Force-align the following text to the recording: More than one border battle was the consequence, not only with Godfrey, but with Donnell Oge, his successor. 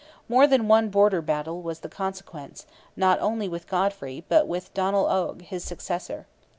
More 0.27 0.47
than 0.47 0.67
one 0.67 0.89
border 0.89 1.21
battle 1.21 1.61
was 1.61 1.81
the 1.81 1.87
consequence, 1.87 2.65
not 2.95 3.19
only 3.19 3.47
with 3.47 3.67
Godfrey, 3.67 4.25
but 4.27 4.47
with 4.47 4.73
Donnell 4.73 5.05
Oge, 5.05 5.43
his 5.43 5.63
successor. 5.63 6.25